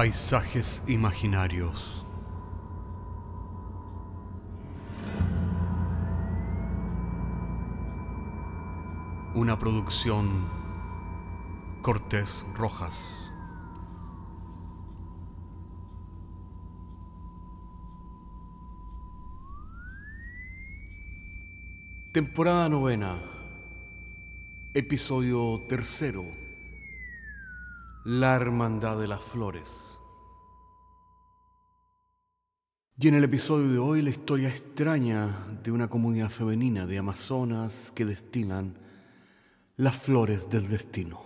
Paisajes 0.00 0.82
imaginarios. 0.86 2.06
Una 9.34 9.58
producción 9.58 10.46
Cortés 11.82 12.46
Rojas. 12.54 13.30
Temporada 22.12 22.70
novena. 22.70 23.20
Episodio 24.72 25.66
tercero. 25.68 26.49
La 28.06 28.34
Hermandad 28.34 28.98
de 28.98 29.06
las 29.06 29.20
Flores. 29.20 29.98
Y 32.98 33.08
en 33.08 33.14
el 33.14 33.24
episodio 33.24 33.70
de 33.70 33.78
hoy 33.78 34.00
la 34.00 34.08
historia 34.08 34.48
extraña 34.48 35.46
de 35.62 35.70
una 35.70 35.88
comunidad 35.88 36.30
femenina 36.30 36.86
de 36.86 36.96
amazonas 36.96 37.92
que 37.94 38.06
destilan 38.06 38.78
las 39.76 39.96
flores 39.98 40.48
del 40.48 40.66
destino. 40.66 41.20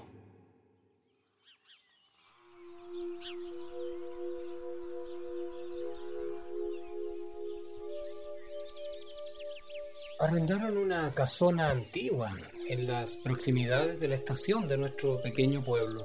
Arrendaron 10.18 10.76
una 10.76 11.08
casona 11.12 11.70
antigua 11.70 12.36
en 12.68 12.88
las 12.88 13.14
proximidades 13.18 14.00
de 14.00 14.08
la 14.08 14.16
estación 14.16 14.66
de 14.66 14.76
nuestro 14.76 15.20
pequeño 15.22 15.62
pueblo. 15.62 16.02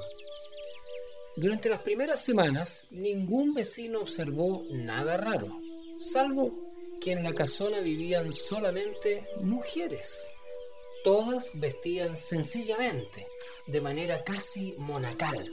Durante 1.40 1.70
las 1.70 1.80
primeras 1.80 2.20
semanas, 2.20 2.88
ningún 2.92 3.54
vecino 3.54 4.02
observó 4.02 4.66
nada 4.72 5.16
raro, 5.16 5.62
salvo 5.96 6.52
que 7.00 7.14
en 7.14 7.24
la 7.24 7.34
casona 7.34 7.80
vivían 7.80 8.34
solamente 8.34 9.26
mujeres. 9.42 10.28
Todas 11.02 11.58
vestían 11.58 12.18
sencillamente, 12.18 13.26
de 13.68 13.80
manera 13.80 14.22
casi 14.26 14.76
monacal. 14.80 15.50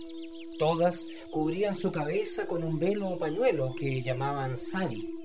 Todas 0.58 1.06
cubrían 1.30 1.76
su 1.76 1.92
cabeza 1.92 2.48
con 2.48 2.64
un 2.64 2.80
velo 2.80 3.10
o 3.10 3.18
pañuelo 3.20 3.72
que 3.78 4.02
llamaban 4.02 4.56
sari. 4.56 5.15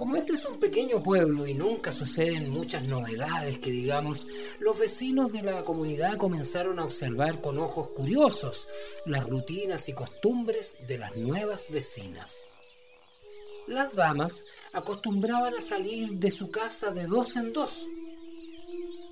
Como 0.00 0.16
este 0.16 0.32
es 0.32 0.46
un 0.46 0.58
pequeño 0.58 1.02
pueblo 1.02 1.46
y 1.46 1.52
nunca 1.52 1.92
suceden 1.92 2.48
muchas 2.48 2.84
novedades 2.84 3.58
que 3.58 3.70
digamos, 3.70 4.26
los 4.58 4.78
vecinos 4.78 5.30
de 5.30 5.42
la 5.42 5.62
comunidad 5.62 6.16
comenzaron 6.16 6.78
a 6.78 6.86
observar 6.86 7.42
con 7.42 7.58
ojos 7.58 7.88
curiosos 7.88 8.66
las 9.04 9.28
rutinas 9.28 9.90
y 9.90 9.92
costumbres 9.92 10.78
de 10.86 10.96
las 10.96 11.14
nuevas 11.16 11.70
vecinas. 11.70 12.48
Las 13.66 13.94
damas 13.94 14.46
acostumbraban 14.72 15.52
a 15.52 15.60
salir 15.60 16.12
de 16.12 16.30
su 16.30 16.50
casa 16.50 16.92
de 16.92 17.04
dos 17.04 17.36
en 17.36 17.52
dos. 17.52 17.84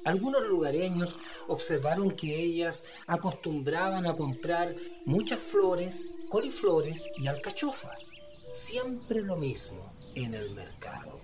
Algunos 0.05 0.49
lugareños 0.49 1.19
observaron 1.49 2.13
que 2.13 2.35
ellas 2.35 2.87
acostumbraban 3.07 4.07
a 4.07 4.17
comprar 4.17 4.75
muchas 5.05 5.39
flores, 5.39 6.15
coliflores 6.31 7.05
y 7.19 7.27
alcachofas. 7.27 8.11
Siempre 8.51 9.21
lo 9.21 9.37
mismo 9.37 9.98
en 10.15 10.35
el 10.35 10.51
mercado. 10.51 11.21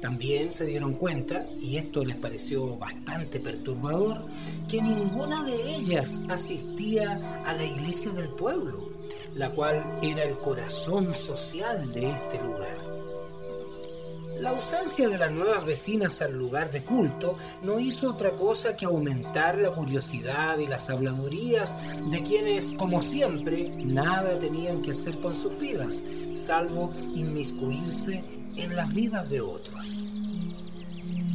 También 0.00 0.52
se 0.52 0.66
dieron 0.66 0.94
cuenta, 0.94 1.46
y 1.58 1.78
esto 1.78 2.04
les 2.04 2.16
pareció 2.16 2.76
bastante 2.76 3.40
perturbador, 3.40 4.26
que 4.68 4.82
ninguna 4.82 5.44
de 5.44 5.76
ellas 5.76 6.22
asistía 6.28 7.42
a 7.46 7.54
la 7.54 7.64
iglesia 7.64 8.12
del 8.12 8.28
pueblo, 8.28 8.90
la 9.34 9.50
cual 9.50 9.98
era 10.02 10.24
el 10.24 10.36
corazón 10.36 11.14
social 11.14 11.90
de 11.92 12.10
este 12.10 12.38
lugar. 12.38 12.94
La 14.38 14.50
ausencia 14.50 15.08
de 15.08 15.16
las 15.16 15.30
nuevas 15.32 15.64
vecinas 15.64 16.20
al 16.20 16.36
lugar 16.36 16.70
de 16.70 16.84
culto 16.84 17.36
no 17.62 17.78
hizo 17.78 18.10
otra 18.10 18.32
cosa 18.32 18.76
que 18.76 18.84
aumentar 18.84 19.56
la 19.56 19.70
curiosidad 19.70 20.58
y 20.58 20.66
las 20.66 20.90
habladurías 20.90 21.78
de 22.10 22.22
quienes, 22.22 22.72
como 22.72 23.00
siempre, 23.00 23.70
nada 23.70 24.38
tenían 24.38 24.82
que 24.82 24.90
hacer 24.90 25.20
con 25.20 25.34
sus 25.34 25.58
vidas, 25.58 26.04
salvo 26.34 26.92
inmiscuirse 27.14 28.22
en 28.56 28.76
las 28.76 28.92
vidas 28.92 29.28
de 29.30 29.40
otros. 29.40 30.04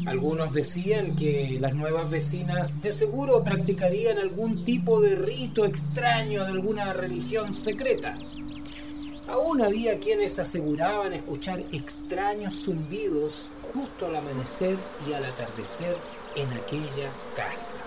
Algunos 0.06 0.54
decían 0.54 1.16
que 1.16 1.58
las 1.60 1.76
nuevas 1.76 2.10
vecinas 2.10 2.82
de 2.82 2.92
seguro 2.92 3.44
practicarían 3.44 4.18
algún 4.18 4.64
tipo 4.64 5.02
de 5.02 5.16
rito 5.16 5.66
extraño 5.66 6.46
de 6.46 6.52
alguna 6.52 6.94
religión 6.94 7.54
secreta. 7.54 8.18
Aún 9.28 9.62
había 9.62 10.00
quienes 10.00 10.40
aseguraban 10.40 11.14
escuchar 11.14 11.60
extraños 11.72 12.64
zumbidos 12.64 13.50
justo 13.74 14.08
al 14.08 14.16
amanecer 14.16 14.78
y 15.08 15.14
al 15.14 15.26
atardecer 15.26 15.96
en 16.36 16.48
aquella 16.54 17.12
casa. 17.36 17.78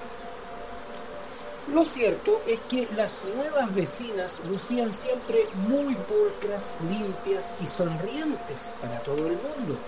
Lo 1.68 1.84
cierto 1.84 2.42
es 2.48 2.58
que 2.60 2.88
las 2.96 3.22
nuevas 3.36 3.72
vecinas 3.72 4.40
lucían 4.48 4.92
siempre 4.92 5.46
muy 5.68 5.94
pulcras, 5.94 6.74
limpias 6.88 7.54
y 7.62 7.66
sonrientes 7.66 8.74
para 8.80 8.98
todo 9.00 9.28
el 9.28 9.36
mundo. 9.36 9.78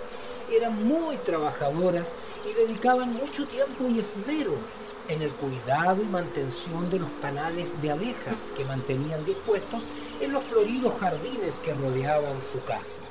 Eran 0.52 0.86
muy 0.86 1.16
trabajadoras 1.16 2.14
y 2.48 2.54
dedicaban 2.54 3.12
mucho 3.14 3.48
tiempo 3.48 3.88
y 3.88 3.98
esmero 3.98 4.54
en 5.08 5.22
el 5.22 5.32
cuidado 5.32 6.00
y 6.00 6.06
mantención 6.06 6.88
de 6.90 7.00
los 7.00 7.10
panales 7.10 7.80
de 7.82 7.90
abejas 7.90 8.52
que 8.56 8.64
mantenían 8.64 9.24
dispuestos 9.24 9.88
en 10.20 10.32
los 10.32 10.44
floridos 10.44 10.94
jardines 11.00 11.58
que 11.58 11.74
rodeaban 11.74 12.40
su 12.40 12.62
casa. 12.62 13.02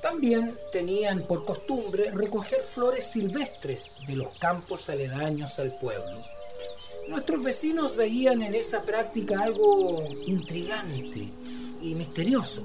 También 0.00 0.56
tenían 0.70 1.26
por 1.26 1.44
costumbre 1.44 2.12
recoger 2.12 2.60
flores 2.60 3.10
silvestres 3.10 3.96
de 4.06 4.14
los 4.14 4.38
campos 4.38 4.88
aledaños 4.88 5.58
al 5.58 5.76
pueblo. 5.76 6.24
Nuestros 7.10 7.42
vecinos 7.42 7.96
veían 7.96 8.40
en 8.40 8.54
esa 8.54 8.84
práctica 8.84 9.42
algo 9.42 10.04
intrigante 10.26 11.28
y 11.82 11.96
misterioso. 11.96 12.62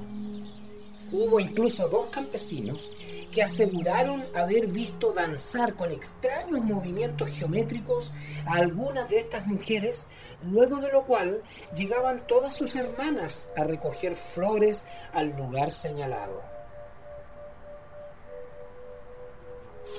Hubo 1.11 1.39
incluso 1.39 1.89
dos 1.89 2.09
campesinos 2.09 2.91
que 3.31 3.41
aseguraron 3.41 4.23
haber 4.35 4.67
visto 4.67 5.13
danzar 5.13 5.73
con 5.73 5.91
extraños 5.91 6.63
movimientos 6.63 7.31
geométricos 7.31 8.13
a 8.45 8.57
algunas 8.57 9.09
de 9.09 9.17
estas 9.17 9.47
mujeres, 9.47 10.09
luego 10.43 10.79
de 10.79 10.91
lo 10.91 11.05
cual 11.05 11.41
llegaban 11.75 12.27
todas 12.27 12.55
sus 12.55 12.75
hermanas 12.75 13.51
a 13.57 13.63
recoger 13.63 14.13
flores 14.13 14.85
al 15.13 15.35
lugar 15.35 15.71
señalado. 15.71 16.39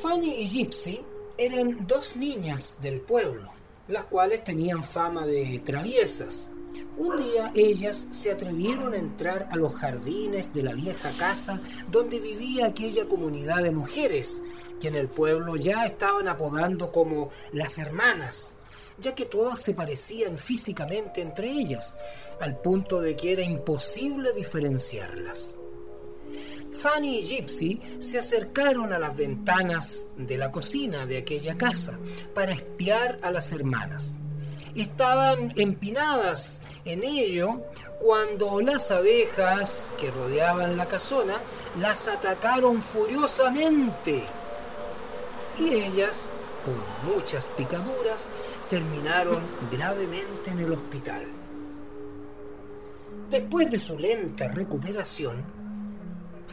Fanny 0.02 0.36
y 0.36 0.46
Gypsy 0.46 1.04
eran 1.36 1.88
dos 1.88 2.14
niñas 2.14 2.76
del 2.80 3.00
pueblo, 3.00 3.55
las 3.88 4.04
cuales 4.04 4.44
tenían 4.44 4.82
fama 4.82 5.26
de 5.26 5.60
traviesas, 5.64 6.52
un 6.98 7.16
día 7.18 7.52
ellas 7.54 8.08
se 8.10 8.32
atrevieron 8.32 8.94
a 8.94 8.98
entrar 8.98 9.48
a 9.50 9.56
los 9.56 9.74
jardines 9.74 10.54
de 10.54 10.62
la 10.62 10.72
vieja 10.72 11.10
casa 11.18 11.60
donde 11.90 12.18
vivía 12.18 12.66
aquella 12.66 13.06
comunidad 13.06 13.62
de 13.62 13.70
mujeres, 13.70 14.42
que 14.80 14.88
en 14.88 14.96
el 14.96 15.08
pueblo 15.08 15.56
ya 15.56 15.84
estaban 15.84 16.26
apodando 16.28 16.92
como 16.92 17.30
las 17.52 17.78
hermanas, 17.78 18.56
ya 18.98 19.14
que 19.14 19.26
todas 19.26 19.60
se 19.60 19.74
parecían 19.74 20.38
físicamente 20.38 21.20
entre 21.20 21.50
ellas, 21.50 21.96
al 22.40 22.60
punto 22.60 23.00
de 23.00 23.14
que 23.14 23.32
era 23.32 23.42
imposible 23.42 24.32
diferenciarlas. 24.32 25.58
Fanny 26.76 27.18
y 27.18 27.22
Gypsy 27.22 27.80
se 27.98 28.18
acercaron 28.18 28.92
a 28.92 28.98
las 28.98 29.16
ventanas 29.16 30.06
de 30.16 30.38
la 30.38 30.52
cocina 30.52 31.06
de 31.06 31.18
aquella 31.18 31.56
casa 31.56 31.98
para 32.34 32.52
espiar 32.52 33.18
a 33.22 33.30
las 33.30 33.52
hermanas 33.52 34.16
estaban 34.76 35.52
empinadas 35.56 36.60
en 36.84 37.02
ello 37.02 37.62
cuando 38.00 38.60
las 38.60 38.90
abejas 38.90 39.92
que 39.98 40.10
rodeaban 40.10 40.76
la 40.76 40.86
casona 40.86 41.40
las 41.80 42.08
atacaron 42.08 42.80
furiosamente 42.80 44.24
y 45.58 45.72
ellas, 45.72 46.28
por 46.64 47.14
muchas 47.14 47.48
picaduras, 47.48 48.28
terminaron 48.68 49.40
gravemente 49.72 50.50
en 50.50 50.58
el 50.58 50.72
hospital. 50.72 51.24
Después 53.30 53.70
de 53.70 53.78
su 53.78 53.98
lenta 53.98 54.48
recuperación, 54.48 55.42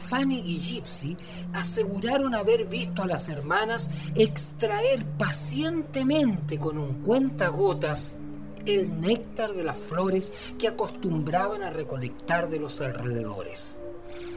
Fanny 0.04 0.38
y 0.38 0.58
Gypsy 0.58 1.16
aseguraron 1.52 2.34
haber 2.34 2.66
visto 2.66 3.02
a 3.02 3.06
las 3.06 3.28
hermanas 3.28 3.90
extraer 4.14 5.04
pacientemente 5.18 6.58
con 6.58 6.78
un 6.78 7.02
cuentagotas 7.02 8.18
el 8.66 9.00
néctar 9.00 9.52
de 9.52 9.64
las 9.64 9.78
flores 9.78 10.32
que 10.58 10.68
acostumbraban 10.68 11.62
a 11.62 11.70
recolectar 11.70 12.48
de 12.48 12.58
los 12.58 12.80
alrededores. 12.80 13.80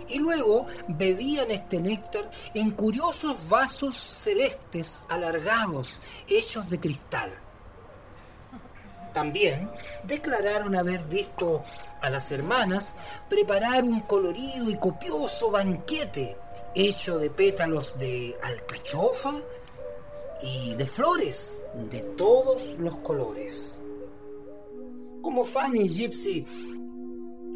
Y 0.10 0.20
luego 0.20 0.68
bebían 0.88 1.52
este 1.52 1.80
néctar 1.80 2.32
en 2.54 2.72
curiosos 2.72 3.38
vasos 3.50 3.98
celestes 3.98 5.04
alargados, 5.10 6.02
hechos 6.28 6.70
de 6.70 6.80
cristal. 6.80 7.32
También 9.18 9.68
declararon 10.04 10.76
haber 10.76 11.04
visto 11.06 11.64
a 12.02 12.10
las 12.12 12.32
hermanas 12.32 12.98
preparar 13.28 13.84
un 13.84 14.02
colorido 14.02 14.70
y 14.70 14.78
copioso 14.78 15.50
banquete 15.50 16.38
hecho 16.76 17.18
de 17.18 17.32
pétalos 17.32 17.98
de 17.98 18.38
alcachofa 18.44 19.42
y 20.44 20.76
de 20.76 20.86
flores 20.86 21.64
de 21.90 22.02
todos 22.16 22.76
los 22.78 22.98
colores. 22.98 23.82
Como 25.24 25.44
Fanny 25.46 25.86
y 25.86 25.90
Gypsy 25.90 26.46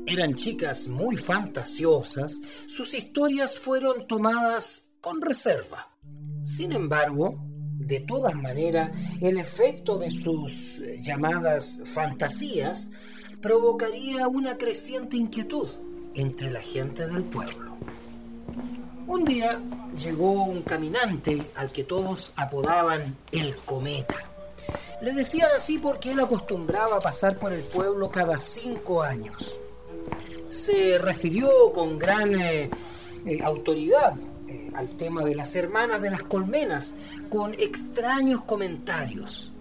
eran 0.08 0.34
chicas 0.34 0.88
muy 0.88 1.16
fantasiosas, 1.16 2.42
sus 2.66 2.96
historias 2.96 3.60
fueron 3.60 4.08
tomadas 4.08 4.94
con 5.00 5.22
reserva. 5.22 5.96
Sin 6.42 6.72
embargo, 6.72 7.51
de 7.88 8.00
todas 8.00 8.36
maneras, 8.36 8.92
el 9.22 9.38
efecto 9.38 9.98
de 9.98 10.12
sus 10.12 10.80
eh, 10.80 11.00
llamadas 11.02 11.82
fantasías 11.86 12.92
provocaría 13.42 14.28
una 14.28 14.58
creciente 14.58 15.18
inquietud 15.18 15.68
entre 16.14 16.52
la 16.52 16.62
gente 16.62 17.08
del 17.08 17.24
pueblo. 17.24 17.78
Un 19.08 19.26
día 19.26 19.62
llegó 19.98 20.44
un 20.46 20.62
caminante 20.62 21.46
al 21.56 21.72
que 21.72 21.84
todos 21.84 22.34
apodaban 22.36 23.18
el 23.32 23.56
cometa. 23.58 24.16
Le 25.02 25.14
decían 25.14 25.50
así 25.56 25.80
porque 25.80 26.12
él 26.12 26.20
acostumbraba 26.20 26.98
a 26.98 27.02
pasar 27.02 27.40
por 27.40 27.52
el 27.52 27.64
pueblo 27.64 28.12
cada 28.12 28.38
cinco 28.38 29.02
años. 29.02 29.60
Se 30.50 30.98
refirió 31.00 31.72
con 31.74 31.98
gran 31.98 32.36
eh, 32.36 32.70
eh, 33.26 33.40
autoridad 33.44 34.14
al 34.74 34.90
tema 34.90 35.24
de 35.24 35.36
las 35.36 35.56
hermanas 35.56 36.02
de 36.02 36.12
las 36.12 36.24
colmenas 36.24 36.96
con 37.30 37.54
extraños 37.56 38.44
comentarios. 38.44 39.54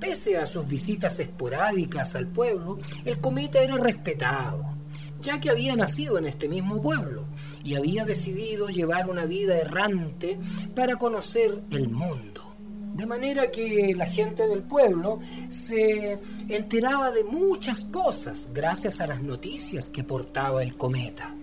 Pese 0.00 0.36
a 0.36 0.46
sus 0.46 0.68
visitas 0.68 1.18
esporádicas 1.18 2.14
al 2.14 2.28
pueblo, 2.28 2.78
el 3.04 3.18
cometa 3.18 3.60
era 3.60 3.76
respetado, 3.76 4.76
ya 5.20 5.40
que 5.40 5.50
había 5.50 5.74
nacido 5.74 6.18
en 6.18 6.26
este 6.26 6.48
mismo 6.48 6.80
pueblo 6.80 7.26
y 7.64 7.74
había 7.74 8.04
decidido 8.04 8.68
llevar 8.68 9.10
una 9.10 9.24
vida 9.24 9.58
errante 9.58 10.38
para 10.74 10.96
conocer 10.96 11.62
el 11.70 11.88
mundo. 11.88 12.54
De 12.94 13.06
manera 13.06 13.50
que 13.50 13.94
la 13.96 14.06
gente 14.06 14.46
del 14.48 14.62
pueblo 14.62 15.20
se 15.48 16.18
enteraba 16.48 17.10
de 17.10 17.24
muchas 17.24 17.84
cosas 17.84 18.50
gracias 18.52 19.00
a 19.00 19.06
las 19.06 19.22
noticias 19.22 19.90
que 19.90 20.04
portaba 20.04 20.62
el 20.62 20.76
cometa 20.76 21.34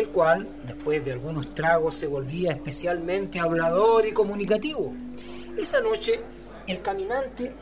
el 0.00 0.08
cual, 0.08 0.48
después 0.66 1.04
de 1.04 1.12
algunos 1.12 1.54
tragos, 1.54 1.96
se 1.96 2.06
volvía 2.06 2.52
especialmente 2.52 3.40
hablador 3.40 4.06
y 4.06 4.12
comunicativo. 4.12 4.92
Esa 5.56 5.80
noche, 5.80 6.20
el 6.66 6.82
caminante 6.82 7.52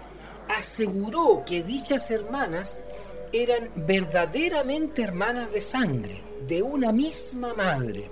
aseguró 0.49 1.45
que 1.47 1.63
dichas 1.63 2.11
hermanas 2.11 2.85
eran 3.33 3.69
verdaderamente 3.77 5.03
hermanas 5.03 5.53
de 5.53 5.61
sangre, 5.61 6.21
de 6.47 6.63
una 6.63 6.93
misma 6.93 7.55
madre, 7.55 8.11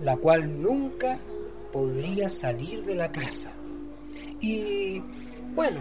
la 0.00 0.16
cual 0.16 0.62
nunca 0.62 1.18
podría 1.72 2.28
salir 2.28 2.84
de 2.84 2.94
la 2.94 3.10
casa. 3.10 3.52
Y 4.40 5.02
bueno, 5.54 5.80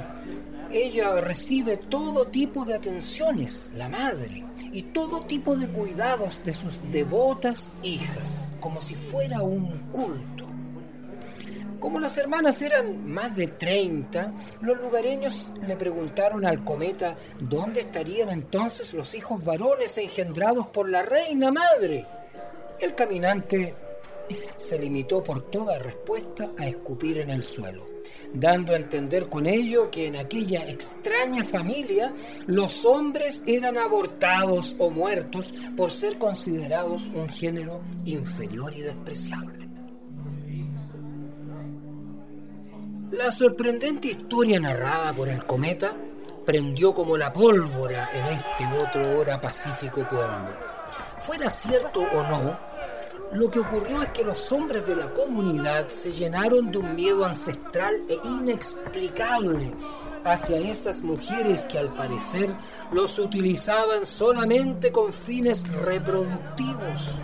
ella 0.71 1.19
recibe 1.21 1.77
todo 1.77 2.27
tipo 2.27 2.65
de 2.65 2.75
atenciones, 2.75 3.71
la 3.75 3.89
madre, 3.89 4.43
y 4.71 4.83
todo 4.83 5.21
tipo 5.21 5.55
de 5.55 5.69
cuidados 5.69 6.43
de 6.43 6.53
sus 6.53 6.91
devotas 6.91 7.73
hijas, 7.83 8.51
como 8.59 8.81
si 8.81 8.95
fuera 8.95 9.41
un 9.41 9.67
culto. 9.91 10.45
Como 11.79 11.99
las 11.99 12.17
hermanas 12.17 12.61
eran 12.61 13.09
más 13.09 13.37
de 13.37 13.47
30, 13.47 14.33
los 14.61 14.81
lugareños 14.81 15.53
le 15.65 15.77
preguntaron 15.77 16.45
al 16.45 16.65
cometa 16.65 17.15
dónde 17.39 17.81
estarían 17.81 18.29
entonces 18.29 18.93
los 18.93 19.15
hijos 19.15 19.45
varones 19.45 19.97
engendrados 19.97 20.67
por 20.67 20.89
la 20.89 21.03
reina 21.03 21.51
madre. 21.51 22.05
El 22.81 22.95
caminante 22.95 23.75
se 24.57 24.79
limitó 24.79 25.23
por 25.23 25.49
toda 25.49 25.79
respuesta 25.79 26.51
a 26.57 26.67
escupir 26.67 27.19
en 27.19 27.29
el 27.29 27.43
suelo 27.43 27.99
dando 28.33 28.73
a 28.73 28.77
entender 28.77 29.27
con 29.27 29.45
ello 29.45 29.89
que 29.89 30.07
en 30.07 30.15
aquella 30.15 30.67
extraña 30.69 31.43
familia 31.43 32.13
los 32.47 32.85
hombres 32.85 33.43
eran 33.47 33.77
abortados 33.77 34.75
o 34.77 34.89
muertos 34.89 35.53
por 35.75 35.91
ser 35.91 36.17
considerados 36.17 37.09
un 37.13 37.29
género 37.29 37.81
inferior 38.05 38.73
y 38.75 38.81
despreciable. 38.81 39.69
La 43.11 43.31
sorprendente 43.31 44.09
historia 44.09 44.59
narrada 44.59 45.13
por 45.13 45.29
el 45.29 45.43
cometa 45.45 45.91
prendió 46.45 46.93
como 46.93 47.17
la 47.17 47.33
pólvora 47.33 48.09
en 48.13 48.25
este 48.27 48.65
otro 48.77 49.19
hora 49.19 49.41
pacífico 49.41 50.07
pueblo. 50.07 50.69
Fuera 51.17 51.49
cierto 51.49 52.01
o 52.01 52.23
no, 52.23 52.57
lo 53.33 53.51
que 53.51 53.59
ocurrió 53.59 54.01
es 54.01 54.09
que 54.09 54.23
los 54.23 54.51
hombres 54.51 54.87
de 54.87 54.95
la 54.95 55.13
comunidad 55.13 55.87
se 55.87 56.11
llenaron 56.11 56.71
de 56.71 56.79
un 56.79 56.95
miedo 56.95 57.25
ancestral 57.25 57.95
e 58.09 58.17
inexplicable 58.27 59.73
hacia 60.23 60.57
esas 60.57 61.01
mujeres 61.01 61.65
que 61.65 61.77
al 61.77 61.93
parecer 61.93 62.53
los 62.91 63.19
utilizaban 63.19 64.05
solamente 64.05 64.91
con 64.91 65.13
fines 65.13 65.71
reproductivos. 65.71 67.21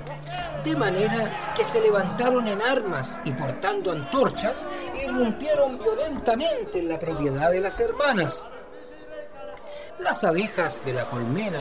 De 0.63 0.75
manera 0.75 1.53
que 1.55 1.63
se 1.63 1.81
levantaron 1.81 2.47
en 2.47 2.61
armas 2.61 3.21
y 3.25 3.31
portando 3.33 3.91
antorchas, 3.91 4.65
irrumpieron 5.03 5.77
violentamente 5.77 6.79
en 6.79 6.89
la 6.89 6.97
propiedad 6.97 7.51
de 7.51 7.61
las 7.61 7.79
hermanas. 7.79 8.45
Las 9.99 10.23
abejas 10.23 10.83
de 10.85 10.93
la 10.93 11.05
colmena 11.05 11.59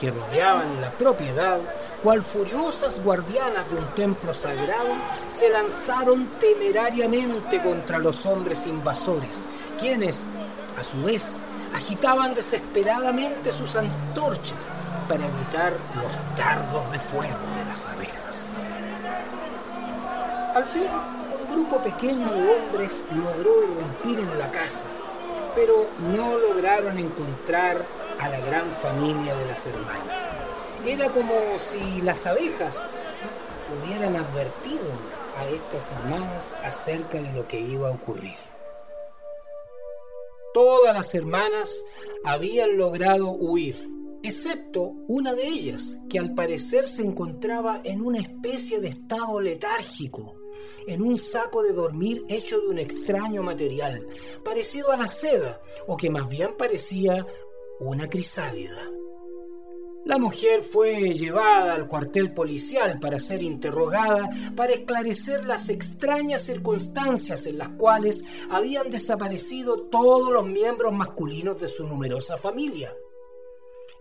que 0.00 0.10
rodeaban 0.10 0.80
la 0.80 0.90
propiedad 0.90 1.58
cual 2.02 2.22
furiosas 2.22 3.02
guardianas 3.02 3.70
de 3.70 3.76
un 3.76 3.86
templo 3.94 4.34
sagrado, 4.34 4.88
se 5.28 5.50
lanzaron 5.50 6.26
temerariamente 6.38 7.60
contra 7.60 7.98
los 7.98 8.26
hombres 8.26 8.66
invasores, 8.66 9.46
quienes, 9.78 10.26
a 10.78 10.84
su 10.84 11.02
vez, 11.02 11.40
agitaban 11.74 12.34
desesperadamente 12.34 13.52
sus 13.52 13.76
antorchas 13.76 14.70
para 15.08 15.26
evitar 15.26 15.72
los 16.02 16.18
dardos 16.36 16.90
de 16.92 16.98
fuego 16.98 17.38
de 17.56 17.64
las 17.64 17.86
abejas. 17.86 18.54
Al 20.54 20.64
fin, 20.64 20.86
un 20.86 21.52
grupo 21.52 21.78
pequeño 21.82 22.32
de 22.32 22.56
hombres 22.56 23.04
logró 23.14 23.62
irrumpir 23.62 24.18
en 24.20 24.38
la 24.38 24.50
casa, 24.50 24.86
pero 25.54 25.86
no 26.14 26.38
lograron 26.38 26.98
encontrar 26.98 27.84
a 28.20 28.28
la 28.28 28.40
gran 28.40 28.70
familia 28.70 29.34
de 29.36 29.46
las 29.46 29.66
hermanas. 29.66 30.45
Era 30.86 31.10
como 31.10 31.34
si 31.58 32.00
las 32.02 32.26
abejas 32.26 32.88
hubieran 33.74 34.14
advertido 34.14 34.84
a 35.36 35.48
estas 35.48 35.90
hermanas 35.90 36.54
acerca 36.62 37.20
de 37.20 37.32
lo 37.32 37.48
que 37.48 37.58
iba 37.58 37.88
a 37.88 37.90
ocurrir. 37.90 38.36
Todas 40.54 40.94
las 40.94 41.12
hermanas 41.16 41.84
habían 42.24 42.78
logrado 42.78 43.32
huir, 43.32 43.76
excepto 44.22 44.92
una 45.08 45.34
de 45.34 45.48
ellas, 45.48 45.98
que 46.08 46.20
al 46.20 46.34
parecer 46.34 46.86
se 46.86 47.02
encontraba 47.02 47.80
en 47.82 48.00
una 48.00 48.20
especie 48.20 48.80
de 48.80 48.88
estado 48.88 49.40
letárgico, 49.40 50.36
en 50.86 51.02
un 51.02 51.18
saco 51.18 51.64
de 51.64 51.72
dormir 51.72 52.22
hecho 52.28 52.60
de 52.60 52.68
un 52.68 52.78
extraño 52.78 53.42
material, 53.42 54.06
parecido 54.44 54.92
a 54.92 54.96
la 54.96 55.08
seda, 55.08 55.60
o 55.88 55.96
que 55.96 56.10
más 56.10 56.28
bien 56.28 56.56
parecía 56.56 57.26
una 57.80 58.08
crisálida. 58.08 58.88
La 60.06 60.18
mujer 60.18 60.62
fue 60.62 61.14
llevada 61.14 61.74
al 61.74 61.88
cuartel 61.88 62.32
policial 62.32 63.00
para 63.00 63.18
ser 63.18 63.42
interrogada 63.42 64.30
para 64.54 64.72
esclarecer 64.72 65.44
las 65.44 65.68
extrañas 65.68 66.42
circunstancias 66.42 67.44
en 67.46 67.58
las 67.58 67.70
cuales 67.70 68.24
habían 68.48 68.88
desaparecido 68.88 69.82
todos 69.82 70.32
los 70.32 70.46
miembros 70.46 70.92
masculinos 70.92 71.60
de 71.60 71.66
su 71.66 71.88
numerosa 71.88 72.36
familia. 72.36 72.94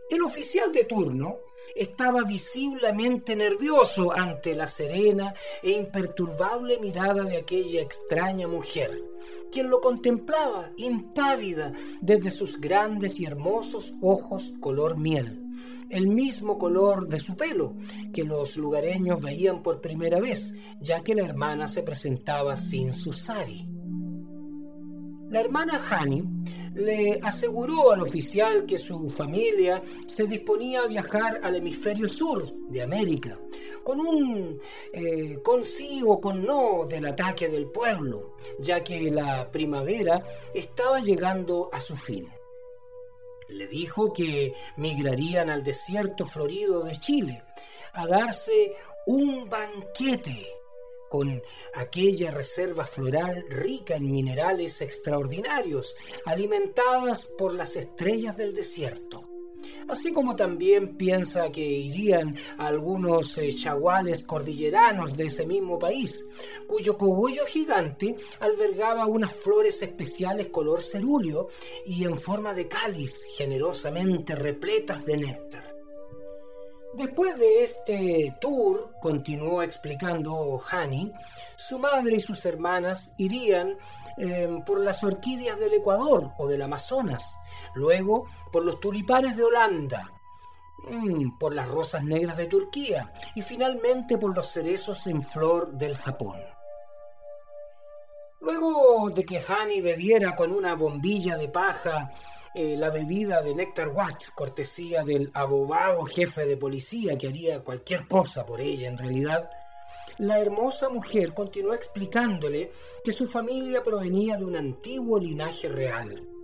El 0.10 0.22
oficial 0.22 0.72
de 0.72 0.84
turno 0.84 1.40
estaba 1.76 2.24
visiblemente 2.24 3.36
nervioso 3.36 4.12
ante 4.14 4.54
la 4.54 4.68
serena 4.68 5.34
e 5.64 5.72
imperturbable 5.72 6.80
mirada 6.80 7.24
de 7.24 7.38
aquella 7.38 7.82
extraña 7.82 8.48
mujer, 8.48 9.04
quien 9.52 9.72
lo 9.72 9.82
contemplaba 9.82 10.72
impávida 10.78 11.74
desde 12.02 12.30
sus 12.30 12.62
grandes 12.62 13.20
y 13.20 13.26
hermosos 13.26 13.96
ojos 14.02 14.54
color 14.60 14.98
miel, 14.98 15.42
el 15.90 16.08
mismo 16.08 16.60
color 16.60 17.08
de 17.08 17.20
su 17.20 17.36
pelo 17.36 17.76
que 18.14 18.24
los 18.24 18.58
lugareños 18.58 19.22
veían 19.22 19.64
por 19.64 19.82
primera 19.82 20.20
vez, 20.20 20.54
ya 20.80 21.02
que 21.02 21.16
la 21.16 21.26
hermana 21.26 21.68
se 21.68 21.82
presentaba 21.82 22.58
sin 22.58 22.94
su 22.94 23.12
sari. 23.12 23.75
La 25.30 25.40
hermana 25.40 25.82
Hani 25.90 26.24
le 26.76 27.20
aseguró 27.24 27.92
al 27.92 28.02
oficial 28.02 28.66
que 28.66 28.78
su 28.78 29.10
familia 29.10 29.82
se 30.06 30.28
disponía 30.28 30.82
a 30.82 30.88
viajar 30.88 31.40
al 31.42 31.56
hemisferio 31.56 32.08
sur 32.08 32.54
de 32.68 32.82
América, 32.82 33.40
con 33.84 34.00
un 34.00 34.60
eh, 34.94 35.40
con 35.42 35.66
sí 35.66 36.02
o 36.06 36.20
con 36.22 36.46
no 36.46 36.86
del 36.86 37.08
ataque 37.08 37.50
del 37.50 37.72
pueblo, 37.72 38.36
ya 38.60 38.84
que 38.84 39.10
la 39.10 39.50
primavera 39.52 40.24
estaba 40.54 41.00
llegando 41.00 41.70
a 41.72 41.82
su 41.82 41.98
fin. 41.98 42.28
Le 43.48 43.68
dijo 43.68 44.14
que 44.14 44.54
migrarían 44.78 45.50
al 45.50 45.64
desierto 45.64 46.26
florido 46.26 46.84
de 46.84 46.96
Chile 46.98 47.44
a 47.94 48.06
darse 48.06 48.74
un 49.08 49.50
banquete 49.50 50.46
con 51.10 51.42
aquella 51.74 52.32
reserva 52.32 52.86
floral 52.86 53.46
rica 53.50 53.96
en 53.96 54.12
minerales 54.12 54.82
extraordinarios, 54.82 55.96
alimentadas 56.26 57.28
por 57.28 57.54
las 57.54 57.76
estrellas 57.76 58.38
del 58.38 58.54
desierto. 58.54 59.30
Así 59.88 60.14
como 60.14 60.36
también 60.36 60.98
piensa 60.98 61.52
que 61.52 61.62
irían 61.62 62.36
algunos 62.58 63.38
eh, 63.38 63.54
chaguales 63.54 64.24
cordilleranos 64.24 65.16
de 65.16 65.28
ese 65.28 65.46
mismo 65.46 65.78
país, 65.78 66.26
cuyo 66.68 66.98
cogollo 66.98 67.46
gigante 67.46 68.16
albergaba 68.40 69.06
unas 69.06 69.34
flores 69.34 69.82
especiales 69.82 70.48
color 70.48 70.82
cerúleo 70.82 71.50
y 71.86 72.04
en 72.04 72.18
forma 72.18 72.54
de 72.54 72.68
cáliz 72.68 73.26
generosamente 73.38 74.36
repletas 74.36 75.06
de 75.06 75.18
néctar. 75.18 75.75
Después 76.98 77.38
de 77.38 77.62
este 77.62 78.38
tour, 78.40 78.96
continuó 79.02 79.62
explicando 79.62 80.62
Hani, 80.72 81.12
su 81.58 81.78
madre 81.78 82.16
y 82.16 82.22
sus 82.22 82.46
hermanas 82.46 83.14
irían 83.18 83.78
em, 84.18 84.64
por 84.64 84.80
las 84.80 85.04
orquídeas 85.04 85.60
del 85.60 85.74
Ecuador 85.74 86.32
o 86.38 86.48
del 86.48 86.62
Amazonas, 86.62 87.38
luego 87.74 88.28
por 88.50 88.64
los 88.64 88.80
tulipanes 88.80 89.36
de 89.36 89.44
Holanda, 89.44 90.14
mm, 90.90 91.38
por 91.38 91.54
las 91.54 91.68
rosas 91.68 92.06
negras 92.06 92.38
de 92.38 92.46
Turquía 92.46 93.14
y 93.36 93.42
finalmente 93.42 94.18
por 94.18 94.34
los 94.34 94.48
cerezos 94.48 95.06
en 95.08 95.22
flor 95.22 95.74
del 95.74 95.98
Japón. 95.98 96.40
Luego 98.46 99.10
de 99.10 99.26
que 99.26 99.40
Hani 99.40 99.82
bebiera 99.82 100.36
con 100.36 100.52
una 100.52 100.76
bombilla 100.76 101.36
de 101.36 101.48
paja 101.48 102.12
eh, 102.54 102.76
la 102.78 102.92
bebida 102.92 103.42
de 103.42 103.56
Nectar 103.56 103.90
Watts, 103.90 104.30
cortesía 104.30 105.04
del 105.04 105.32
abogado 105.34 106.06
jefe 106.06 106.46
de 106.46 106.56
policía 106.56 107.18
que 107.18 107.30
haría 107.30 107.64
cualquier 107.64 108.08
cosa 108.08 108.46
por 108.46 108.62
ella 108.62 108.88
en 108.88 109.00
realidad, 109.00 109.50
la 110.20 110.38
hermosa 110.38 110.90
mujer 110.90 111.34
continuó 111.34 111.74
explicándole 111.74 112.72
que 113.04 113.14
su 113.14 113.28
familia 113.28 113.82
provenía 113.82 114.38
de 114.38 114.46
un 114.46 114.56
antiguo 114.56 115.18
linaje 115.20 115.68
real 115.68 116.35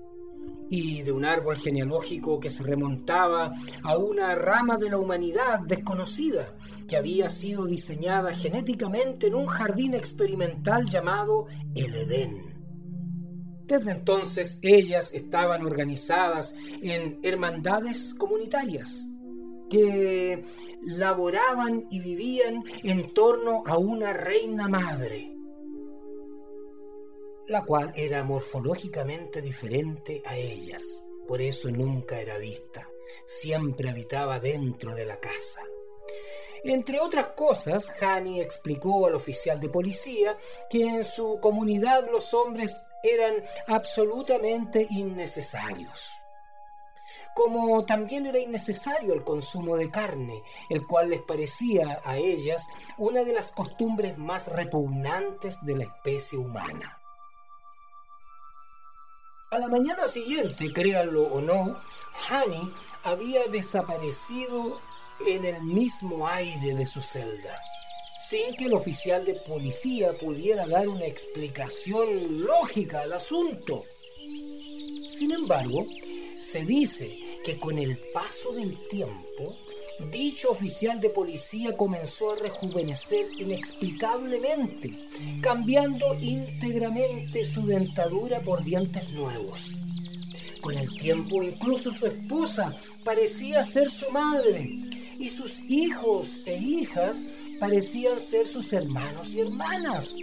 y 0.70 1.02
de 1.02 1.12
un 1.12 1.26
árbol 1.26 1.58
genealógico 1.58 2.40
que 2.40 2.50
se 2.50 2.64
remontaba 2.64 3.52
a 3.84 3.98
una 3.98 4.36
rama 4.36 4.78
de 4.78 4.90
la 4.90 4.98
humanidad 4.98 5.60
desconocida 5.68 6.56
que 6.88 6.96
había 6.96 7.28
sido 7.28 7.66
diseñada 7.66 8.34
genéticamente 8.34 9.28
en 9.28 9.36
un 9.36 9.48
jardín 9.48 9.94
experimental 9.94 10.86
llamado 10.86 11.48
el 11.76 11.94
Edén. 11.94 12.52
Desde 13.64 13.92
entonces 13.92 14.60
ellas 14.62 15.14
estaban 15.14 15.66
organizadas 15.66 16.56
en 16.82 17.20
hermandades 17.22 18.14
comunitarias 18.14 19.08
que 19.70 20.44
laboraban 20.82 21.86
y 21.90 22.00
vivían 22.02 22.64
en 22.84 23.14
torno 23.14 23.64
a 23.66 23.78
una 23.78 24.12
reina 24.12 24.68
madre, 24.68 25.34
la 27.52 27.66
cual 27.66 27.92
era 27.98 28.24
morfológicamente 28.24 29.42
diferente 29.42 30.24
a 30.26 30.38
ellas, 30.38 31.04
por 31.28 31.42
eso 31.42 31.70
nunca 31.70 32.22
era 32.22 32.38
vista, 32.38 32.88
siempre 33.26 33.90
habitaba 33.90 34.40
dentro 34.40 34.96
de 34.96 35.06
la 35.06 35.20
casa. 35.20 35.62
Entre 36.64 37.02
otras 37.02 37.28
cosas, 37.36 38.02
Hani 38.02 38.40
explicó 38.40 39.06
al 39.06 39.16
oficial 39.16 39.60
de 39.60 39.68
policía 39.68 40.38
que 40.70 40.84
en 40.84 41.04
su 41.04 41.40
comunidad 41.42 42.10
los 42.10 42.34
hombres 42.34 42.82
eran 43.04 43.34
absolutamente 43.68 44.88
innecesarios. 44.90 46.10
Como 47.36 47.86
también 47.86 48.28
era 48.28 48.40
innecesario 48.40 49.14
el 49.14 49.26
consumo 49.26 49.76
de 49.76 49.92
carne, 49.92 50.42
el 50.70 50.88
cual 50.88 51.10
les 51.10 51.22
parecía 51.22 52.00
a 52.06 52.16
ellas 52.18 52.70
una 52.98 53.26
de 53.26 53.34
las 53.34 53.52
costumbres 53.52 54.18
más 54.18 54.48
repugnantes 54.48 55.66
de 55.66 55.76
la 55.76 55.84
especie 55.84 56.38
humana. 56.38 57.01
A 59.54 59.60
la 59.60 59.68
mañana 59.68 60.08
siguiente, 60.08 60.72
créanlo 60.72 61.24
o 61.24 61.42
no, 61.42 61.78
Hani 62.30 62.72
había 63.04 63.48
desaparecido 63.48 64.80
en 65.28 65.44
el 65.44 65.62
mismo 65.64 66.26
aire 66.26 66.74
de 66.74 66.86
su 66.86 67.02
celda, 67.02 67.60
sin 68.16 68.56
que 68.56 68.68
el 68.68 68.74
oficial 68.74 69.26
de 69.26 69.34
policía 69.34 70.18
pudiera 70.18 70.66
dar 70.68 70.88
una 70.88 71.06
explicación 71.06 72.46
lógica 72.46 73.02
al 73.02 73.12
asunto. 73.12 73.84
Sin 75.06 75.34
embargo, 75.34 75.86
se 76.38 76.64
dice 76.64 77.20
que 77.44 77.60
con 77.60 77.78
el 77.78 77.98
paso 78.14 78.54
del 78.54 78.88
tiempo, 78.88 79.58
dicho 80.10 80.50
oficial 80.50 81.00
de 81.00 81.10
policía 81.10 81.76
comenzó 81.76 82.32
a 82.32 82.36
rejuvenecer 82.36 83.28
inexplicablemente, 83.38 84.98
cambiando 85.42 86.14
íntegramente 86.20 87.46
su 87.46 87.66
dentadura 87.66 88.42
por 88.42 88.64
dientes 88.64 89.10
nuevos. 89.10 89.78
Con 90.62 90.78
el 90.78 90.96
tiempo 90.96 91.44
incluso 91.44 91.92
su 91.92 92.06
esposa 92.06 92.76
parecía 93.04 93.64
ser 93.64 93.90
su 93.90 94.10
madre, 94.12 94.70
y 95.20 95.30
sus 95.30 95.60
hijos 95.68 96.42
e 96.46 96.58
hijas 96.58 97.26
parecían 97.60 98.20
ser 98.20 98.48
sus 98.48 98.74
hermanos 98.74 99.36
y 99.36 99.42
hermanas. 99.42 100.16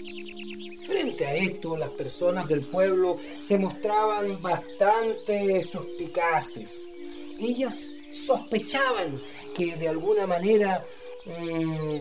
Frente 0.84 1.26
a 1.26 1.34
esto, 1.34 1.76
las 1.76 1.90
personas 1.90 2.48
del 2.48 2.66
pueblo 2.66 3.18
se 3.38 3.58
mostraban 3.58 4.40
bastante 4.40 5.62
suspicaces. 5.62 6.90
Ellas 7.38 7.90
sospechaban 8.12 9.22
que 9.54 9.76
de 9.76 9.88
alguna 9.88 10.26
manera 10.26 10.84
mm, 11.26 11.96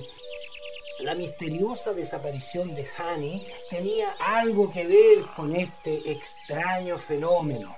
la 0.99 1.15
misteriosa 1.15 1.93
desaparición 1.93 2.73
de 2.73 2.87
Hani 2.97 3.45
tenía 3.69 4.11
algo 4.19 4.71
que 4.71 4.87
ver 4.87 5.25
con 5.35 5.55
este 5.55 6.11
extraño 6.11 6.97
fenómeno. 6.97 7.75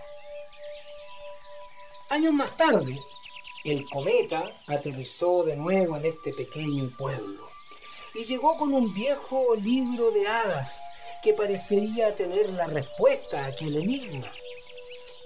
Años 2.09 2.33
más 2.33 2.55
tarde, 2.55 2.97
el 3.65 3.87
cometa 3.89 4.43
aterrizó 4.67 5.43
de 5.43 5.55
nuevo 5.57 5.97
en 5.97 6.05
este 6.05 6.33
pequeño 6.33 6.89
pueblo 6.97 7.49
y 8.15 8.23
llegó 8.23 8.57
con 8.57 8.73
un 8.73 8.93
viejo 8.93 9.55
libro 9.55 10.11
de 10.11 10.27
hadas 10.27 10.85
que 11.21 11.33
parecería 11.33 12.15
tener 12.15 12.49
la 12.51 12.67
respuesta 12.67 13.43
a 13.43 13.47
aquel 13.47 13.75
enigma. 13.75 14.31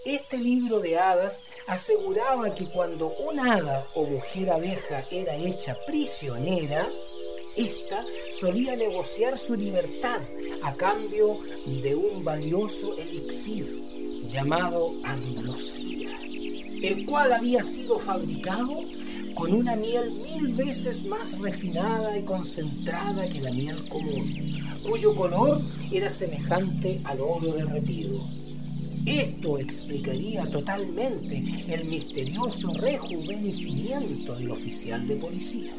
Este 0.05 0.37
libro 0.37 0.79
de 0.79 0.97
hadas 0.97 1.43
aseguraba 1.67 2.53
que 2.53 2.65
cuando 2.65 3.13
un 3.29 3.39
hada 3.39 3.87
o 3.95 4.05
mujer 4.05 4.51
abeja 4.51 5.05
era 5.09 5.35
hecha 5.35 5.77
prisionera, 5.85 6.87
ésta 7.55 8.03
solía 8.29 8.75
negociar 8.75 9.37
su 9.37 9.55
libertad 9.55 10.19
a 10.63 10.75
cambio 10.75 11.39
de 11.81 11.95
un 11.95 12.23
valioso 12.23 12.97
elixir 12.97 13.65
llamado 14.27 14.91
ambrosía 15.03 16.19
el 16.83 17.05
cual 17.05 17.31
había 17.31 17.63
sido 17.63 17.97
fabricado 17.97 18.81
con 19.35 19.53
una 19.53 19.75
miel 19.75 20.11
mil 20.11 20.53
veces 20.53 21.05
más 21.05 21.39
refinada 21.39 22.17
y 22.17 22.23
concentrada 22.23 23.27
que 23.29 23.41
la 23.41 23.51
miel 23.51 23.87
común, 23.87 24.59
cuyo 24.83 25.15
color 25.15 25.61
era 25.91 26.09
semejante 26.09 27.01
al 27.05 27.21
oro 27.21 27.53
derretido. 27.53 28.19
Esto 29.05 29.57
explicaría 29.59 30.45
totalmente 30.45 31.43
el 31.67 31.85
misterioso 31.85 32.73
rejuvenecimiento 32.73 34.35
del 34.35 34.51
oficial 34.51 35.07
de 35.07 35.15
policía. 35.17 35.73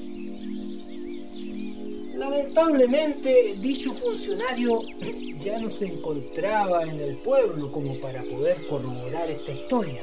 Lamentablemente, 2.17 3.57
dicho 3.61 3.93
funcionario 3.93 4.83
ya 5.39 5.59
no 5.59 5.71
se 5.71 5.87
encontraba 5.87 6.83
en 6.83 7.01
el 7.01 7.17
pueblo 7.19 7.73
como 7.73 7.99
para 8.01 8.23
poder 8.25 8.67
corroborar 8.67 9.31
esta 9.31 9.53
historia 9.53 10.03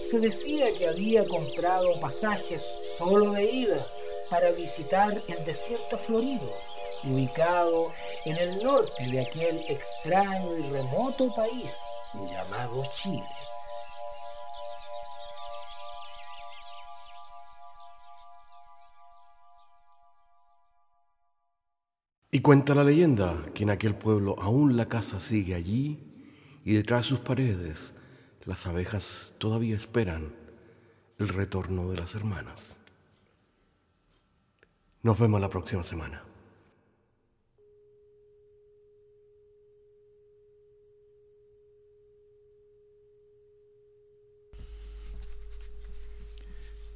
se 0.00 0.20
decía 0.20 0.72
que 0.74 0.86
había 0.86 1.26
comprado 1.26 1.98
pasajes 1.98 2.78
solo 2.82 3.32
de 3.32 3.50
ida 3.50 3.86
para 4.30 4.52
visitar 4.52 5.20
el 5.26 5.44
desierto 5.44 5.96
florido, 5.96 6.52
ubicado 7.04 7.92
en 8.24 8.36
el 8.36 8.62
norte 8.62 9.06
de 9.10 9.20
aquel 9.20 9.64
extraño 9.68 10.56
y 10.58 10.62
remoto 10.70 11.34
país 11.34 11.80
llamado 12.24 12.82
Chile. 12.94 13.22
Y 22.30 22.40
cuenta 22.40 22.74
la 22.74 22.84
leyenda 22.84 23.34
que 23.54 23.62
en 23.62 23.70
aquel 23.70 23.94
pueblo 23.94 24.36
aún 24.38 24.76
la 24.76 24.88
casa 24.88 25.20
sigue 25.20 25.54
allí 25.54 26.12
y 26.64 26.74
detrás 26.74 27.02
de 27.02 27.08
sus 27.08 27.20
paredes 27.20 27.94
las 28.44 28.66
abejas 28.66 29.34
todavía 29.38 29.74
esperan 29.74 30.34
el 31.18 31.28
retorno 31.28 31.90
de 31.90 31.96
las 31.96 32.14
hermanas. 32.14 32.78
Nos 35.02 35.18
vemos 35.18 35.40
la 35.40 35.48
próxima 35.48 35.82
semana. 35.82 36.22